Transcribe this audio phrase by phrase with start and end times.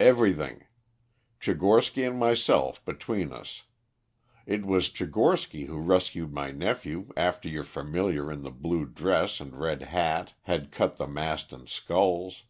[0.00, 0.64] "Everything;
[1.38, 3.64] Tchigorsky and myself between us.
[4.46, 9.54] It was Tchigorsky who rescued my nephew after your familiar in the blue dress and
[9.54, 12.44] red hat had cut the mast and sculls.